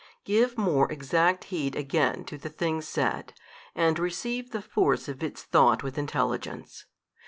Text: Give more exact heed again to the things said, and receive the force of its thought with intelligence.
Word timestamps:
Give 0.23 0.57
more 0.57 0.91
exact 0.91 1.43
heed 1.43 1.75
again 1.75 2.25
to 2.25 2.35
the 2.35 2.49
things 2.49 2.87
said, 2.87 3.35
and 3.75 3.99
receive 3.99 4.49
the 4.49 4.63
force 4.63 5.07
of 5.07 5.21
its 5.21 5.43
thought 5.43 5.83
with 5.83 5.95
intelligence. 5.95 6.87